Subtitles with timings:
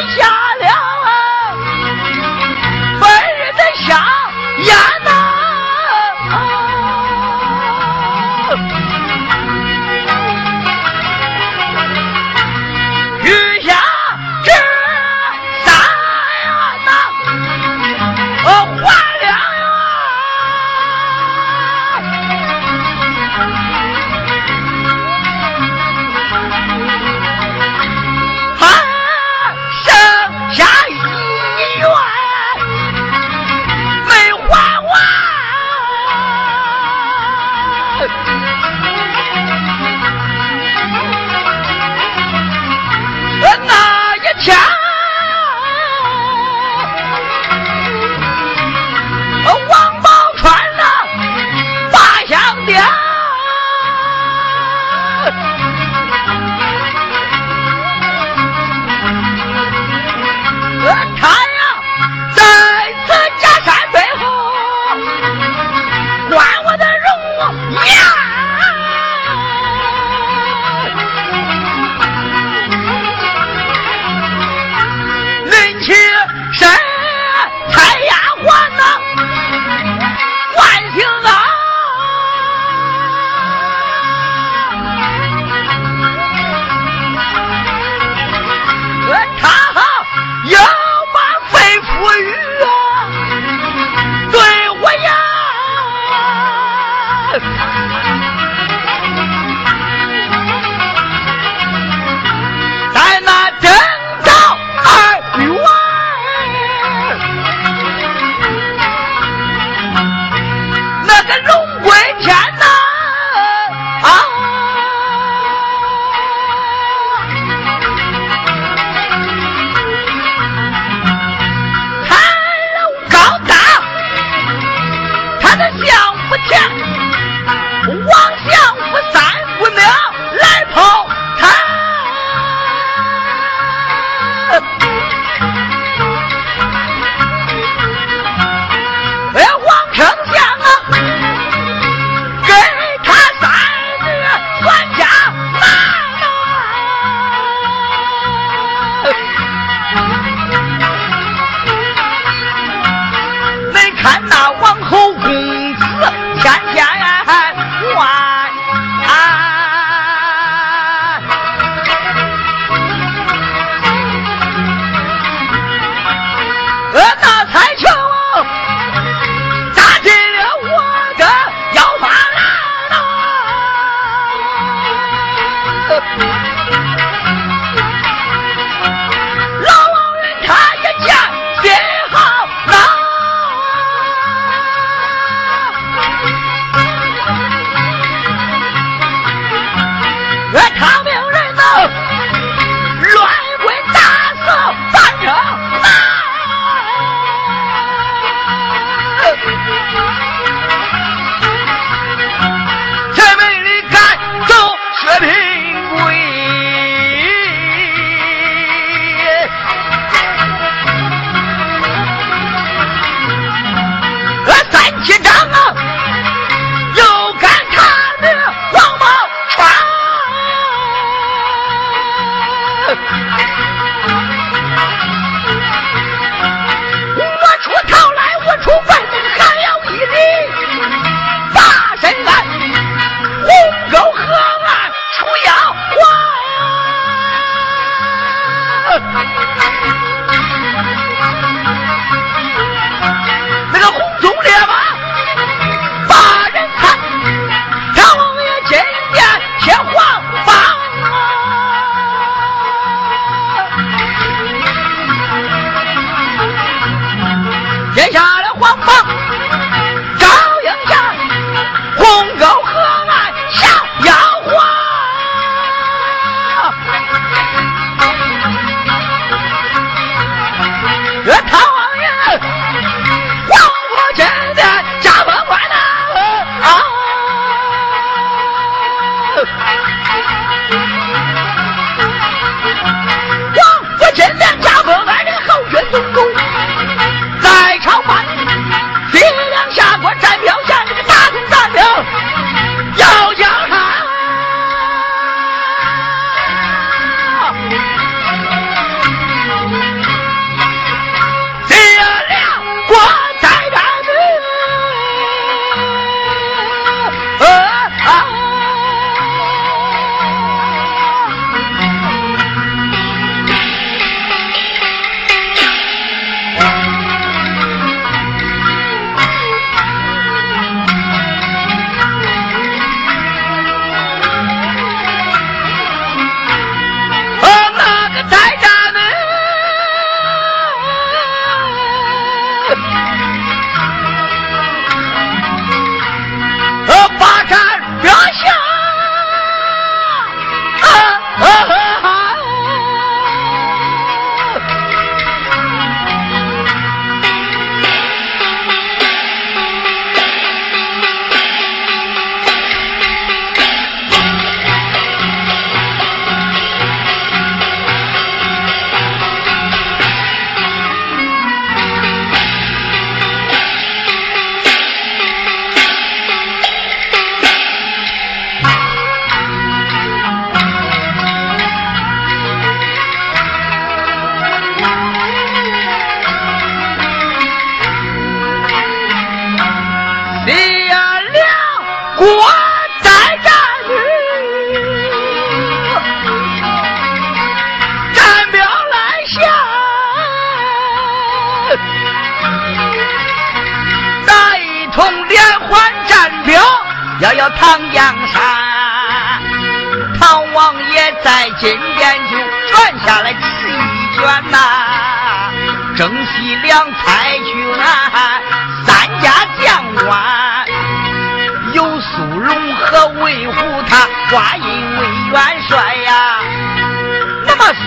[0.00, 0.41] 一箱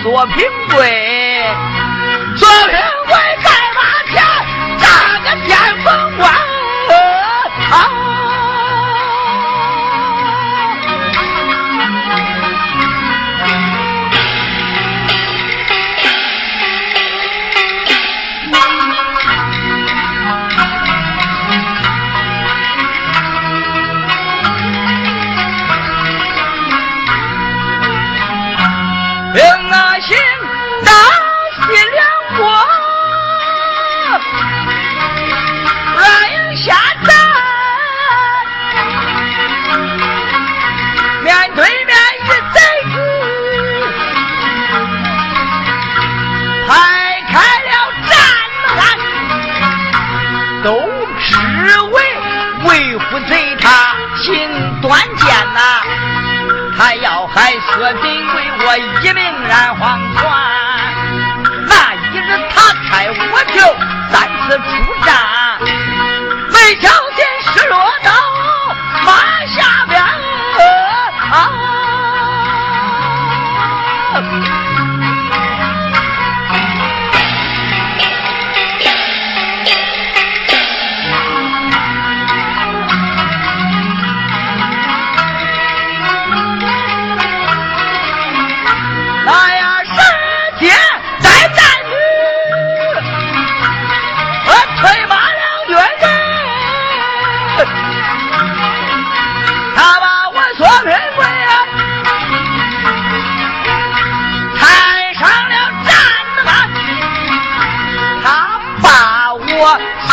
[0.08, 1.42] 我平贵，
[2.36, 2.78] 索平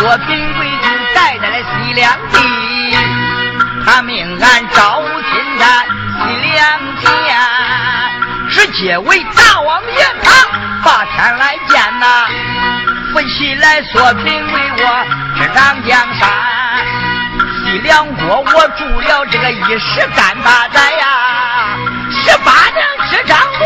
[0.05, 2.37] 我平贵就带在了西凉地，
[3.85, 5.65] 他命俺招亲在
[6.19, 6.59] 西凉
[6.99, 7.07] 见，
[8.49, 10.45] 直接为大王爷他
[10.83, 12.27] 把天来见呐。
[13.13, 15.05] 扶起来说平为我
[15.37, 16.29] 执掌江山，
[17.63, 21.77] 西凉国我住了这个一时干大寨呀，
[22.11, 23.65] 十八年执掌国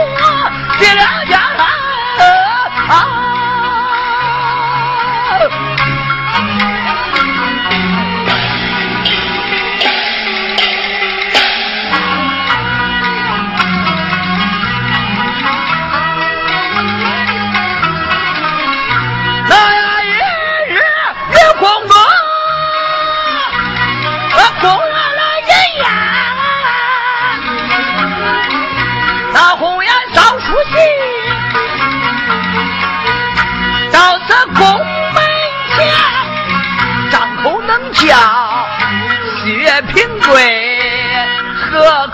[0.78, 1.77] 西凉江山。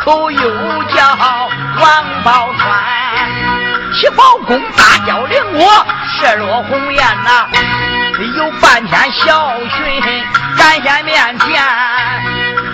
[0.03, 1.15] 口又叫
[1.79, 2.60] 王宝钏。
[3.93, 5.86] 七宝公大叫领我
[6.17, 7.48] 射落鸿雁呐，
[8.36, 10.01] 有半天小巡
[10.57, 11.63] 赶下面前。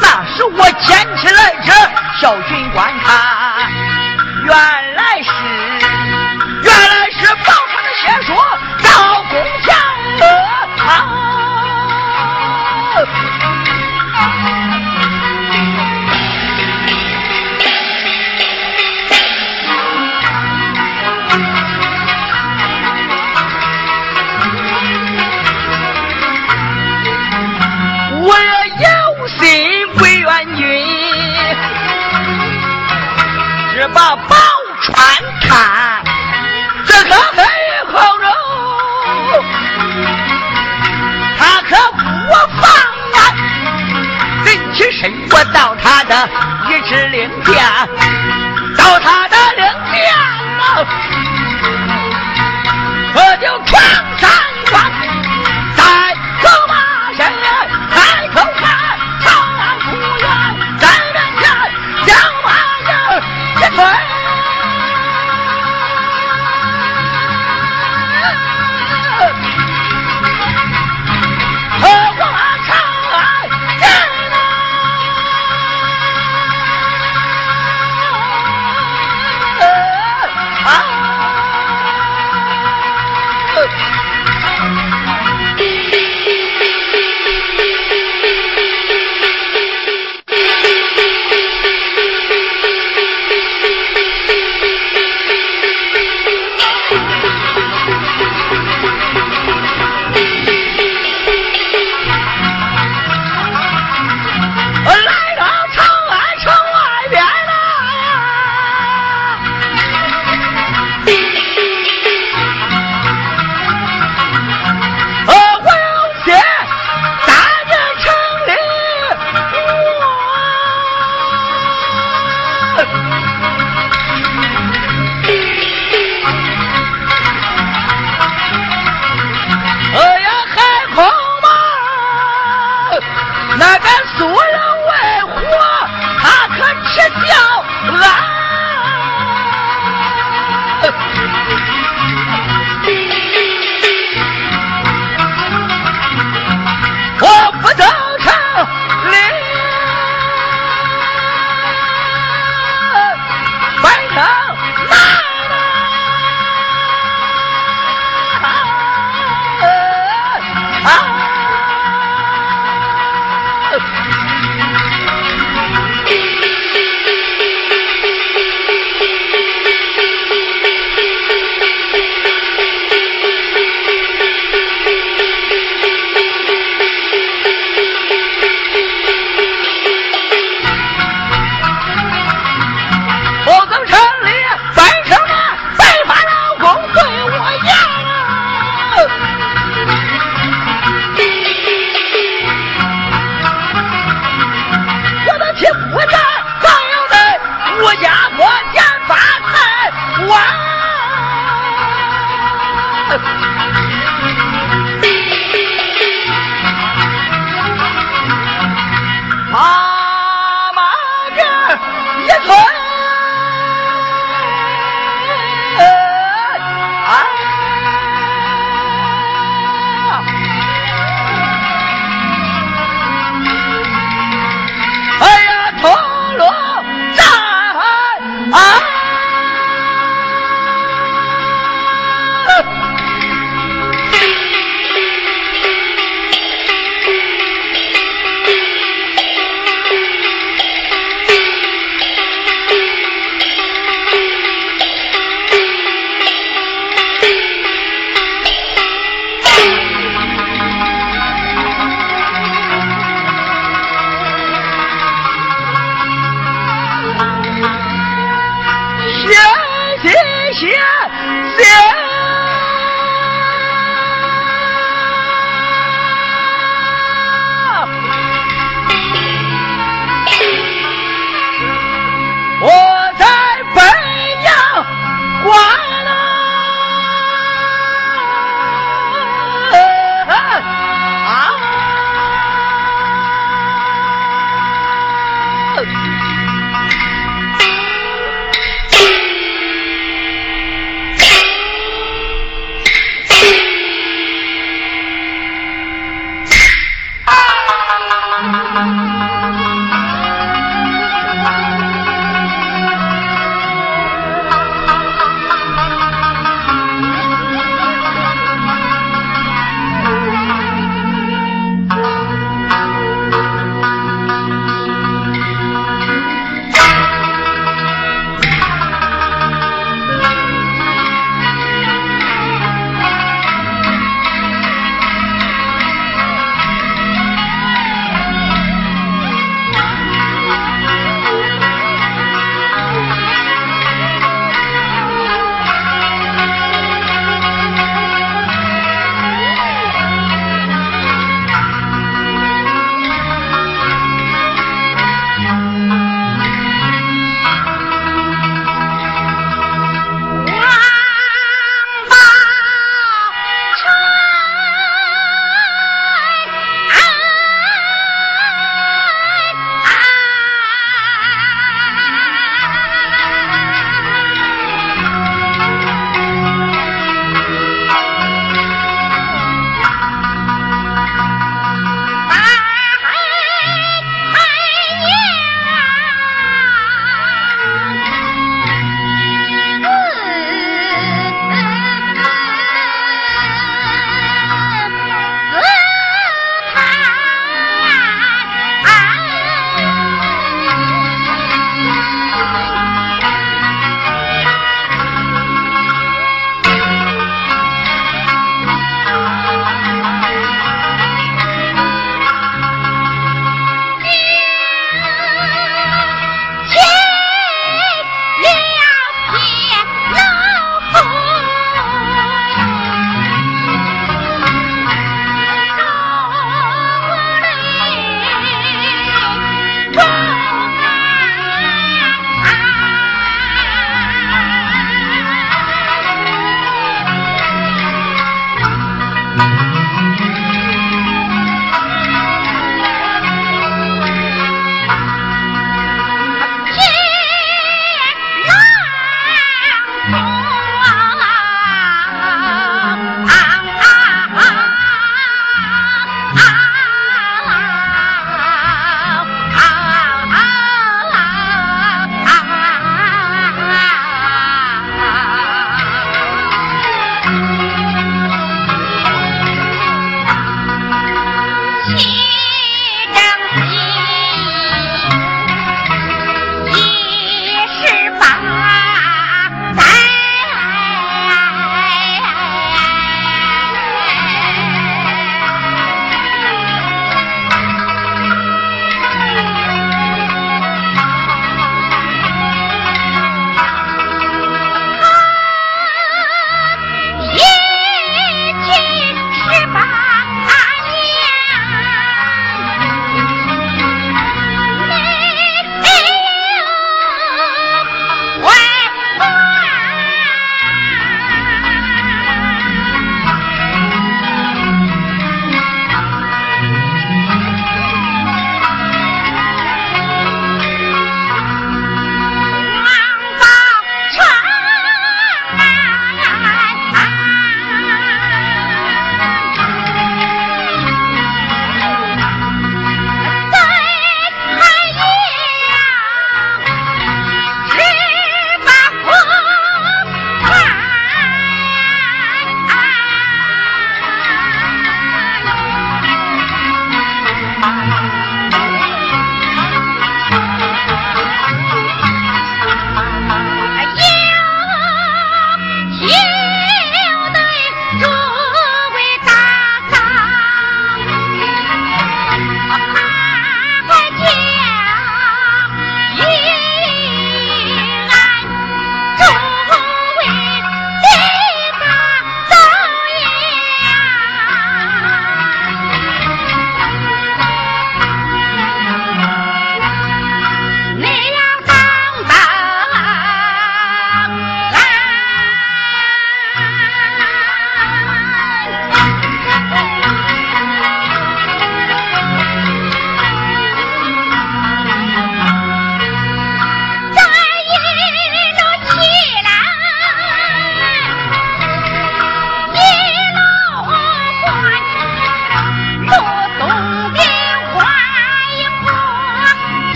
[0.00, 1.72] 那时我捡起来这
[2.20, 3.12] 小巡观看，
[4.44, 4.54] 原
[4.94, 5.30] 来是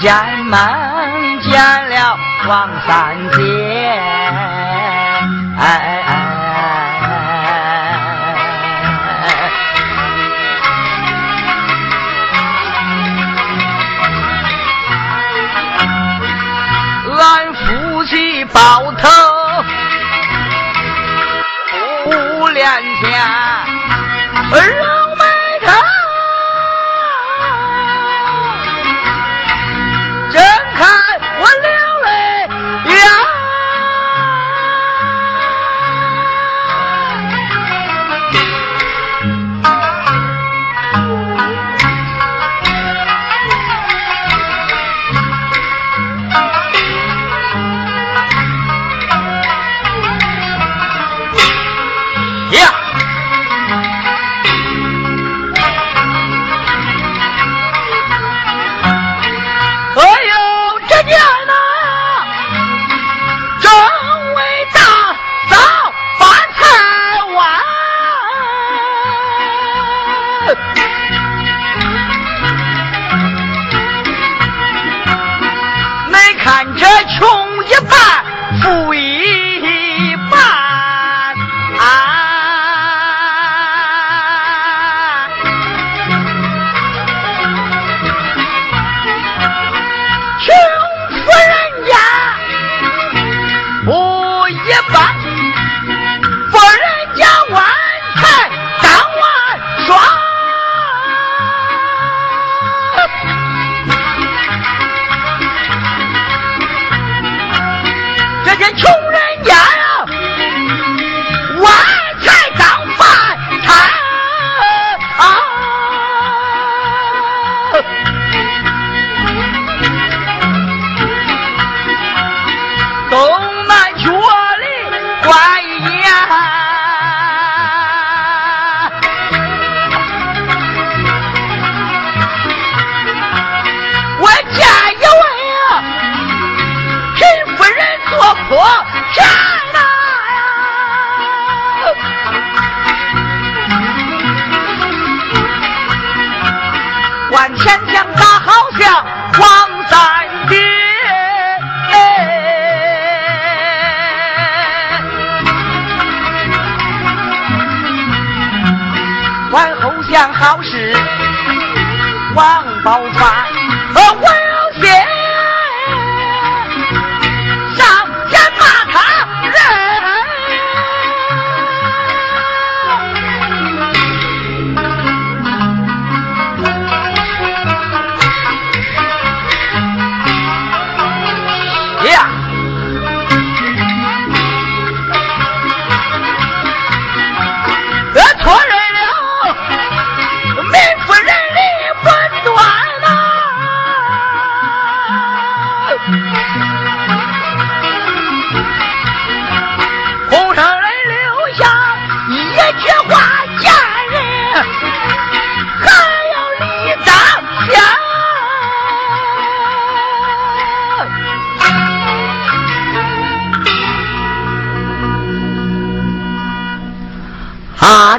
[0.00, 0.60] 见梦
[1.42, 1.52] 见
[1.90, 4.27] 了王三姐，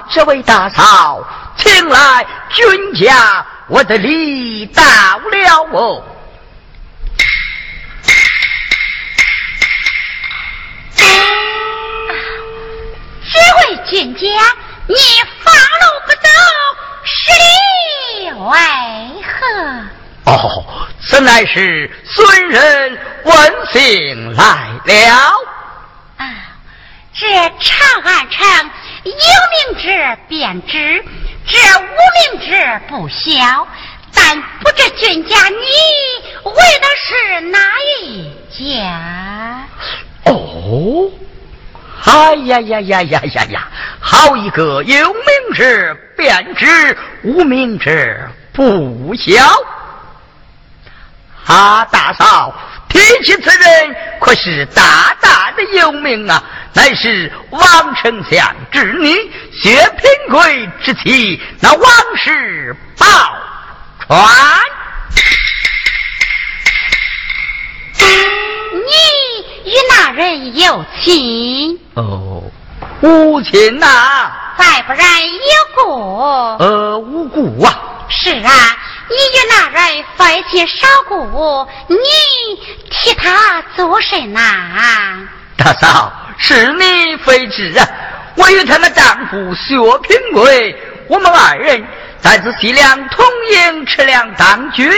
[0.10, 1.24] 这位大嫂，
[1.56, 6.04] 请来，君家我的礼到了哦。
[13.32, 14.22] 这位君家，
[14.88, 14.96] 你
[15.44, 16.28] 放路不走，
[17.06, 17.32] 是
[18.24, 18.58] 理为
[19.24, 20.32] 何？
[20.32, 20.66] 哦，
[21.02, 24.44] 此乃是孙人闻信来
[24.86, 24.96] 了。
[26.18, 26.26] 啊，
[27.14, 27.28] 这
[27.60, 28.72] 长安城。
[29.04, 31.04] 有名者便知，
[31.46, 33.68] 这无名者不晓。
[34.12, 35.56] 但不知君家你
[36.44, 37.60] 为的是哪
[38.02, 39.66] 一家？
[40.26, 41.12] 哦，
[42.04, 43.68] 哎呀呀呀呀呀呀！
[44.00, 47.92] 好一个有名者便知，无名者
[48.52, 49.34] 不晓。
[51.46, 52.54] 啊，大嫂，
[52.90, 56.44] 提起此人，可是大大的有名啊！
[56.74, 57.62] 乃是王
[57.96, 59.14] 丞相之女
[59.52, 63.06] 薛平贵之妻，那王氏宝
[64.08, 64.30] 钏。
[68.72, 71.80] 你与那人有情？
[71.96, 72.44] 哦，
[73.02, 74.32] 无情呐。
[74.58, 75.84] 再不然有故？
[76.60, 77.74] 呃，无故啊。
[78.10, 78.52] 是啊，
[79.10, 81.98] 你与那人非亲少故，你
[82.90, 85.28] 替他做甚呐？
[85.58, 86.14] 大嫂。
[86.42, 87.86] 是你非知啊！
[88.36, 89.76] 我与他们丈夫薛
[90.08, 90.74] 平贵，
[91.10, 91.86] 我们二人
[92.22, 94.90] 在此西凉同营吃粮当军，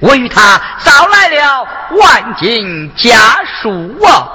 [0.00, 4.28] 我与他捎来了万金家书啊！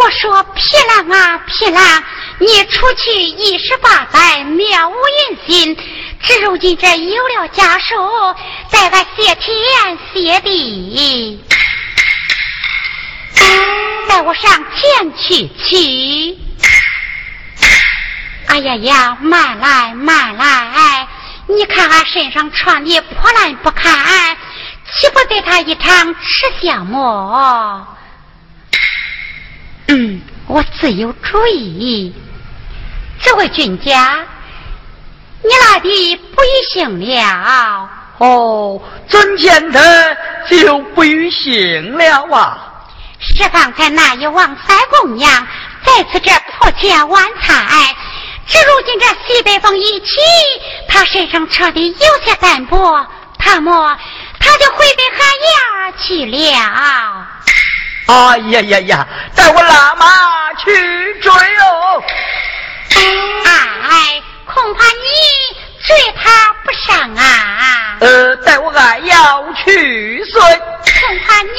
[0.00, 2.02] 我说皮郎啊皮郎，
[2.40, 5.76] 你出去一十八载，渺无音信，
[6.22, 7.94] 至如今这有了家书，
[8.70, 11.42] 待俺谢天谢地。
[14.08, 16.38] 带我上前去取。
[18.46, 21.08] 哎呀呀，慢来慢来！
[21.48, 24.36] 你看俺身上穿的破烂不堪，
[24.92, 27.96] 岂不得他一场耻笑么？
[29.88, 32.14] 嗯，我自有主意。
[33.28, 34.24] 这位俊家，
[35.42, 37.86] 你来的不与姓了？
[38.16, 40.16] 哦，尊见得
[40.48, 42.58] 就不与姓了啊？
[43.20, 45.46] 是方才那一王三姑娘
[45.84, 47.94] 在此这破家晚菜，
[48.46, 50.16] 至如今这西北风一起，
[50.88, 53.06] 她身上穿的有些单薄，
[53.38, 53.98] 他么
[54.40, 55.28] 他就回北寒
[55.90, 57.26] 窑去了。
[58.06, 59.06] 哎呀呀呀！
[59.34, 60.06] 带我拉马
[60.54, 62.02] 去追哦！
[62.94, 67.96] 哎，恐怕你追他不上啊！
[68.00, 70.40] 呃，带我爱要去随。
[70.40, 71.50] 恐怕你。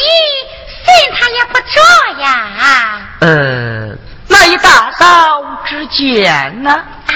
[0.81, 3.01] 信他也不着呀！
[3.19, 3.95] 呃，
[4.27, 6.71] 那一大嫂之见呢？
[6.71, 7.13] 啊，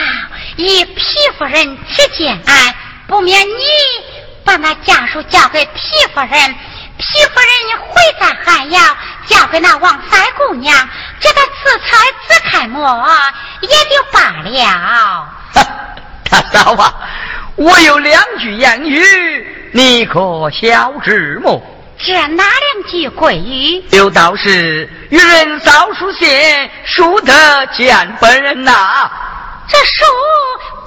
[0.57, 1.03] 以皮
[1.37, 2.39] 夫人之见，
[3.07, 3.63] 不免你
[4.43, 5.81] 把那家属交给皮
[6.13, 6.55] 夫人，
[7.03, 8.97] 皮夫人你回在汉阳
[9.27, 10.89] 嫁给那王三姑娘，
[11.19, 11.97] 这个自裁
[12.27, 13.05] 自开么，
[13.59, 15.27] 也就罢了。
[16.29, 16.93] 大嫂啊，
[17.57, 21.61] 我有两句言语，你可晓知么？
[21.99, 23.83] 这哪两句鬼语？
[23.91, 29.11] 有道是：“与人扫书信，书得见本人呐。”
[29.67, 30.05] 这书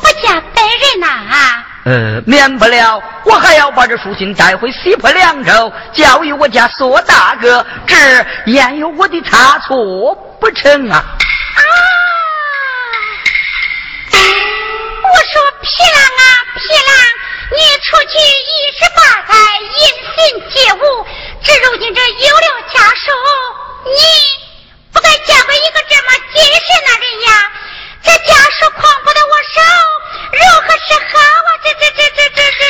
[0.00, 1.62] 不见本人呐？
[1.86, 7.96] 呃，免不了，我还要把这书信带回西坡凉州，交与我家索大哥，这
[8.50, 10.96] 焉有我的差错不成啊？
[10.98, 11.62] 啊！
[14.12, 16.22] 我说皮郎啊，
[16.56, 16.90] 皮郎。
[17.52, 19.38] 你出去一十八载，
[19.78, 20.18] 音信
[20.50, 21.06] 皆无。
[21.44, 23.12] 至如今这有了家书，
[23.84, 24.00] 你
[24.92, 27.30] 不该嫁给一个这么谨慎的人呀！
[28.06, 29.60] 这家属诓不到我手，
[30.30, 31.48] 如何是好啊？
[31.64, 32.62] 这这这这这这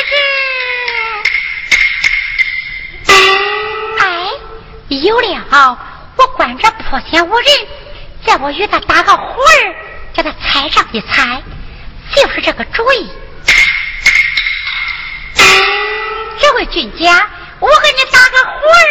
[3.05, 3.14] 这！
[4.03, 4.05] 哎，
[4.89, 5.78] 有了，
[6.16, 7.47] 我管着破险无人，
[8.26, 9.76] 叫我与他打个伙儿，
[10.14, 11.43] 叫他猜上一猜，
[12.14, 13.12] 就是这个主意。
[16.41, 17.28] 这位俊家，
[17.61, 18.89] 我给你打个呼儿，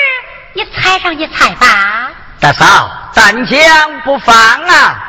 [0.53, 2.11] 你猜上一猜吧。
[2.39, 5.01] 大嫂，单枪不放啊！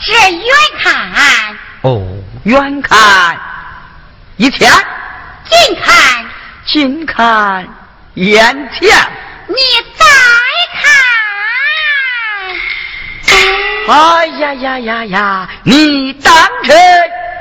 [0.00, 0.44] 这远
[0.82, 1.56] 看。
[1.82, 2.02] 哦，
[2.44, 3.38] 远看
[4.36, 4.70] 一天，
[5.48, 6.24] 近看
[6.66, 7.68] 近看
[8.14, 8.88] 眼前。
[9.48, 9.56] 你
[9.96, 10.04] 再
[10.80, 10.90] 看。
[13.88, 15.48] 哎呀呀呀呀！
[15.64, 16.32] 你当
[16.62, 16.78] 真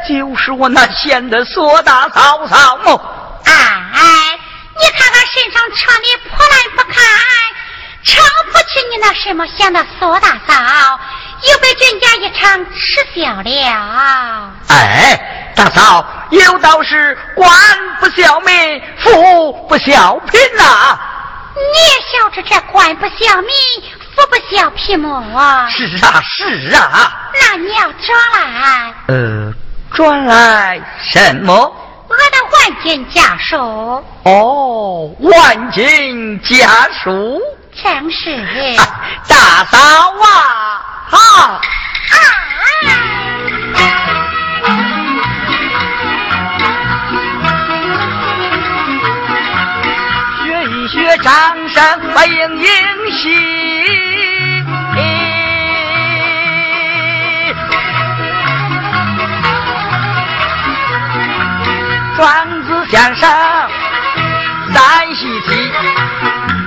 [0.07, 3.41] 就是我那县的索大嫂嫂么？
[3.45, 4.39] 哎，
[4.80, 7.03] 你看看身上穿的破烂不堪，
[8.03, 10.99] 撑不起你那什么县的索大嫂，
[11.42, 14.52] 又被军家一场吃笑了。
[14.68, 17.50] 哎，大嫂，有道是官
[18.00, 21.00] 不孝民，父不孝贫呐。
[21.56, 23.50] 你也晓得这官不孝民，
[24.16, 25.68] 父不孝贫么？
[25.70, 27.12] 是啊，是啊。
[27.34, 28.94] 那你要转来？
[29.08, 29.54] 呃，
[29.94, 31.54] 转来什么？
[32.08, 33.56] 我的万金家书
[34.24, 37.40] 哦，万金家书
[37.84, 38.36] 正是
[39.28, 41.62] 大嫂啊，好啊
[50.43, 52.62] 学一学张三把嘤戏
[53.12, 53.26] 喜
[62.16, 63.30] 庄子先生
[64.74, 65.72] 在西岐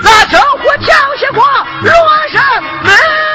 [0.02, 1.44] 那生火跳下过
[1.82, 1.92] 罗
[2.32, 2.42] 生
[2.82, 3.31] 门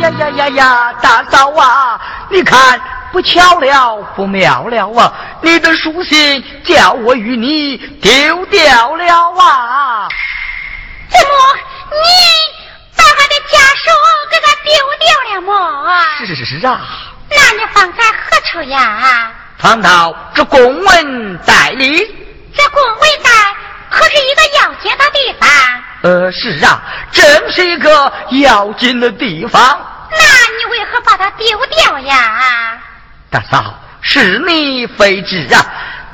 [0.00, 2.00] 呀呀呀呀，大嫂啊，
[2.30, 2.80] 你看
[3.12, 5.12] 不巧了，不妙了啊！
[5.42, 9.04] 你的书信叫我与你丢掉了
[9.38, 10.08] 啊！
[11.08, 11.34] 怎么
[11.90, 11.98] 你
[12.96, 13.90] 把俺的家书
[14.30, 15.52] 给他丢掉了么？
[16.18, 16.80] 是是是是啊！
[17.30, 19.32] 那你放在何处呀？
[19.58, 21.98] 放到这公文袋里。
[22.54, 23.30] 这公文袋
[23.90, 25.48] 可是一个要紧的地方。
[26.02, 26.82] 呃，是啊，
[27.12, 29.62] 真是一个要紧的地方。
[30.10, 30.16] 那
[30.56, 32.80] 你为何把它丢掉呀？
[33.30, 35.64] 大嫂，是你非知啊！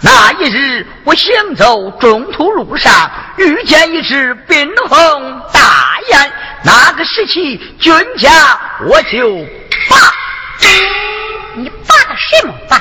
[0.01, 6.33] 那一日我行走中途路上，遇见一只宾鸿大雁，
[6.63, 9.37] 那个时期军家我就
[9.89, 9.97] 拔。
[11.55, 12.79] 你拔的什么拔？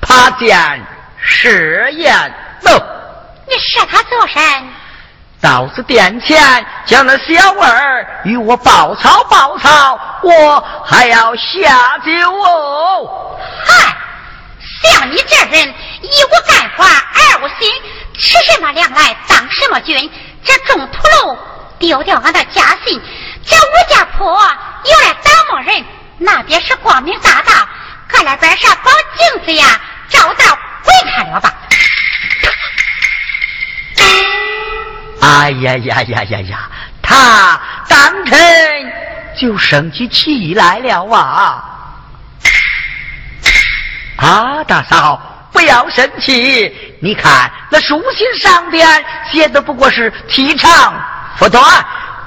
[0.00, 0.84] 拔箭
[1.18, 2.70] 射雁走。
[3.46, 4.42] 你射他做甚？
[5.40, 13.38] 到此殿前，将那小儿与我报操报操，我还要下酒哦。
[13.64, 13.96] 嗨，
[14.82, 16.84] 像你这人，一无干法，
[17.14, 17.72] 二无心，
[18.14, 20.10] 吃什么粮来当什么军？
[20.44, 21.38] 这中土路
[21.78, 23.00] 丢掉俺的家信，
[23.46, 24.34] 这吴家坡
[24.84, 25.84] 有来打磨人，
[26.18, 27.52] 那边是光明大道，
[28.08, 31.54] 搁那边上宝镜子呀，照道鬼看了吧。
[35.28, 36.70] 哎呀呀呀呀呀！
[37.02, 38.92] 他当真
[39.38, 41.64] 就生起气来了啊！
[44.16, 45.20] 啊，大嫂，
[45.52, 46.74] 不要生气。
[47.02, 50.94] 你看那书信上边写的不过是提倡
[51.38, 51.62] 不断，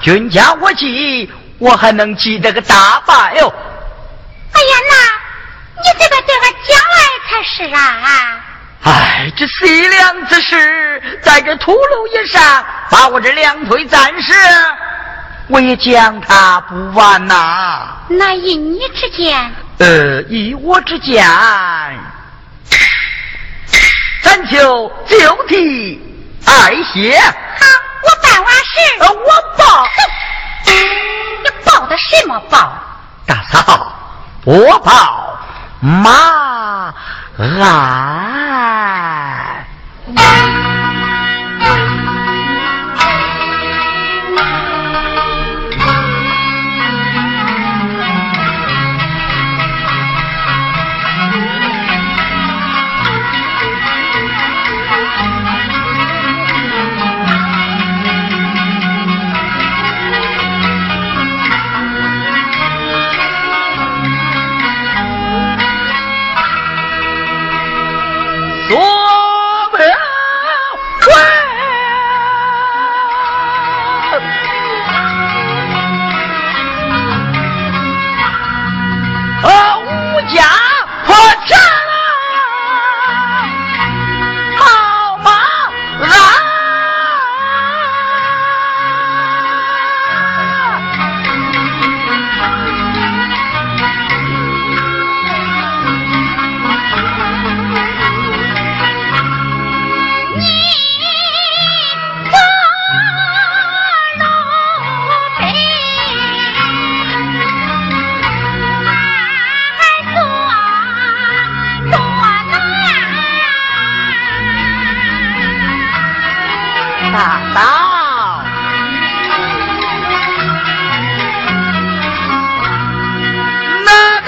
[0.00, 1.28] 君家我记，
[1.58, 3.52] 我还能记得个大把哟。
[4.52, 6.98] 哎呀，那你这个对我将来
[7.28, 8.40] 才是啊！
[8.84, 14.34] 哎，这西凉之事，在这土路一上，把我这两腿暂时，
[15.46, 17.88] 我也将他不完呐。
[18.08, 19.52] 那以你之见？
[19.78, 21.24] 呃，以我之见，
[24.20, 26.00] 咱就就地
[26.44, 26.52] 二
[26.92, 27.20] 歇。
[27.20, 27.66] 好，
[28.02, 28.80] 我办完事。
[28.98, 29.86] 呃，我报。
[30.64, 32.72] 你报的什么报？
[33.26, 33.92] 大嫂，
[34.44, 35.38] 我报
[35.80, 36.92] 马。
[37.38, 37.72] 啊！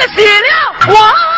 [0.09, 1.34] 我了我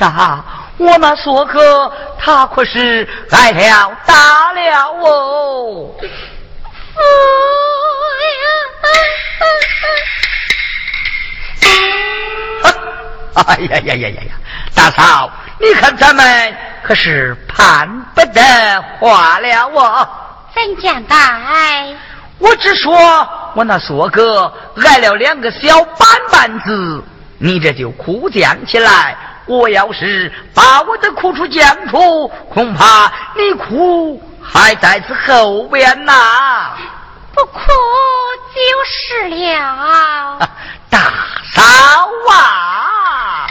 [0.00, 0.42] 是啊，
[0.78, 5.90] 我那索哥他可是挨了打了哦。
[13.34, 14.32] 哎呀呀呀呀呀！
[14.74, 20.08] 大嫂，你看咱们可是盼不得花了哦。
[20.54, 21.14] 怎讲的？
[22.38, 24.50] 我只说我那索哥
[24.82, 27.04] 挨了两个小板板子，
[27.36, 29.14] 你这就哭将起来。
[29.50, 36.70] 我要是把我的苦处讲出，恐怕你哭还在此后边呐。
[37.34, 37.60] 不哭
[38.54, 40.38] 就是了。
[40.88, 40.98] 大
[41.52, 41.62] 嫂
[42.30, 43.46] 啊！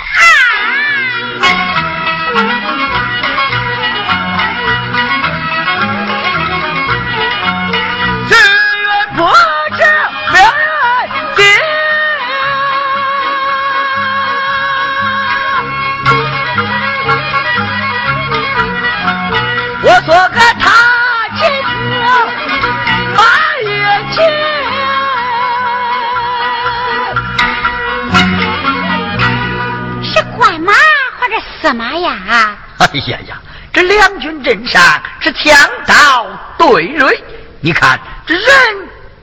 [31.62, 32.58] 什么呀？
[32.80, 33.38] 哎呀呀，
[33.72, 34.82] 这两军阵上
[35.20, 35.56] 是枪
[35.86, 36.26] 刀
[36.58, 37.24] 对垒，
[37.60, 38.44] 你看这人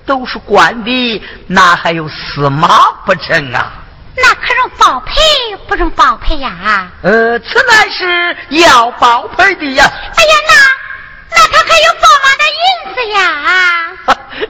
[0.05, 3.73] 都是官的，哪还有司马不成啊？
[4.17, 5.21] 那可容包赔
[5.69, 6.89] 不容包赔呀？
[7.03, 9.85] 呃，此乃是要包赔的呀。
[10.17, 13.19] 哎呀，那那他可有宝马的银子呀？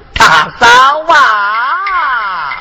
[0.18, 0.66] 大嫂
[1.12, 2.56] 啊！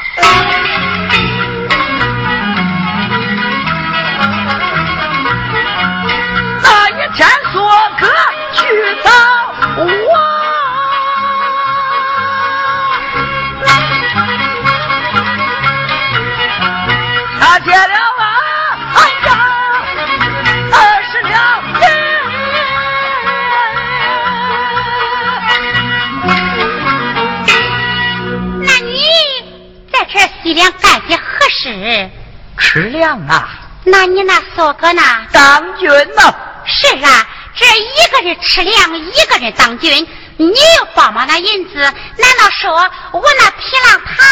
[33.28, 33.50] 啊。
[33.84, 35.02] 那你那嫂哥呢？
[35.32, 36.36] 当军呢？
[36.66, 40.08] 是啊，这一个人吃粮，一个人当军，
[40.38, 42.72] 你有帮忙那银子，难道说
[43.12, 44.26] 我那皮郎他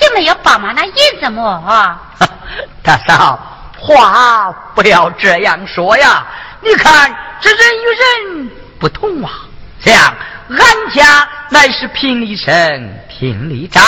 [0.00, 2.00] 就没有帮忙那银子么？
[2.82, 3.38] 大嫂，
[3.78, 6.26] 话不要这样说呀！
[6.60, 8.50] 你看这人与人
[8.80, 9.30] 不同啊，
[9.82, 10.12] 这样
[10.50, 10.58] 俺
[10.92, 13.82] 家乃是平里生平里长。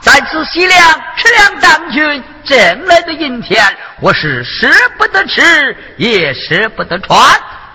[0.00, 0.78] 在此西凉
[1.16, 3.62] 吃粮当军挣来的银钱，
[4.00, 7.18] 我是舍不得吃，也舍不得穿，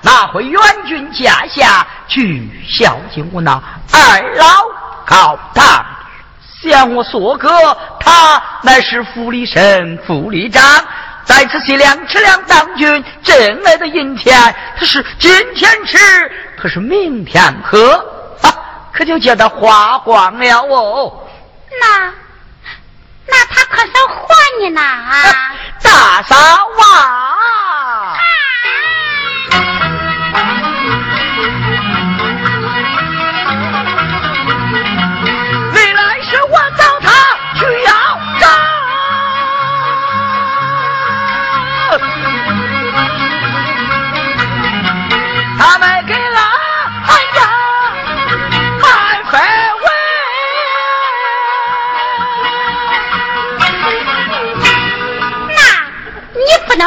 [0.02, 3.62] 哪会远军家下去孝敬我那
[3.92, 4.46] 二老
[5.06, 5.86] 高堂？
[6.64, 10.64] 想我索哥，他乃是府里神府里长，
[11.26, 14.34] 在此西凉吃粮当军挣来的银钱，
[14.76, 15.98] 他是今天吃，
[16.58, 17.94] 可是明天喝，
[18.42, 18.50] 啊，
[18.92, 21.22] 可就叫他花光了哦。
[21.80, 22.14] 那
[23.28, 25.54] 那他可算还你呢啊！
[25.84, 26.36] 大嫂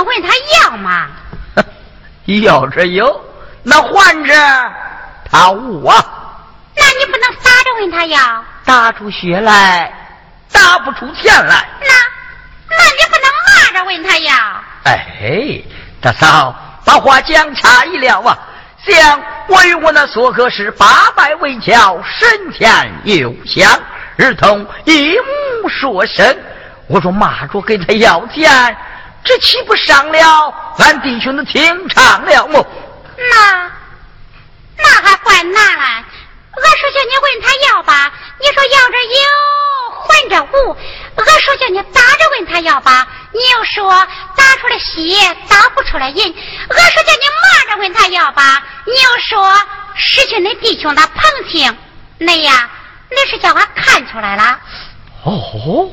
[0.02, 0.28] 问他
[0.62, 1.06] 要嘛？
[2.42, 3.24] 要着有，
[3.62, 4.34] 那还着
[5.30, 5.96] 他无啊。
[6.76, 8.44] 那你不能撒着问他要？
[8.64, 9.92] 打出血来，
[10.52, 11.66] 打不出钱来。
[11.80, 14.34] 那，那你不能骂着问他要？
[14.84, 15.62] 哎，
[16.00, 18.38] 大嫂，把话讲差一了啊！
[18.86, 23.68] 想我与我那索哥是八拜为交，身前有相，
[24.18, 26.36] 儿童一目说生。
[26.86, 28.76] 我说骂着跟他要钱。
[29.28, 32.66] 这岂不伤了俺弟兄的情长了么？
[33.30, 33.70] 那
[34.78, 35.62] 那还怪难。
[35.70, 38.10] 俺说叫你问他要吧，
[38.40, 40.76] 你说要着有，还着无。
[41.16, 43.90] 俺说叫你打着问他要吧，你又说
[44.34, 46.34] 打出来血，打不出来银。
[46.70, 49.52] 俺说叫你骂着问他要吧，你又说
[49.94, 51.76] 失去你弟兄的朋情。
[52.16, 52.70] 那呀，
[53.10, 54.58] 那是叫俺看出来了。
[55.24, 55.90] 哦，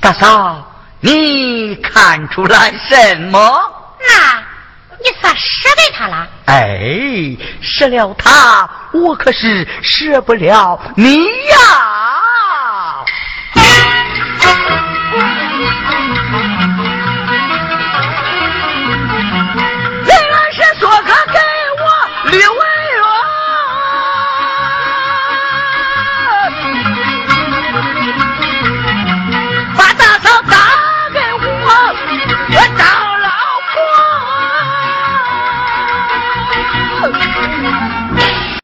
[0.00, 0.69] 大嫂。
[1.00, 3.60] 你看出来什么？
[4.00, 4.38] 那，
[4.98, 6.28] 你算舍给他了？
[6.46, 12.19] 哎，舍了他，我可是舍不了你呀！